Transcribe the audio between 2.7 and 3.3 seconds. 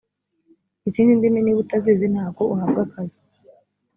akazi